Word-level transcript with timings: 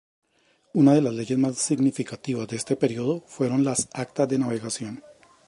Una 0.73 0.95
de 0.95 1.01
las 1.03 1.13
leyes 1.13 1.37
más 1.37 1.57
significativas 1.59 2.47
de 2.47 2.55
este 2.55 2.75
período 2.75 3.23
fueron 3.27 3.63
las 3.63 3.87
Actas 3.93 4.27
de 4.27 4.39
Navegación. 4.39 5.03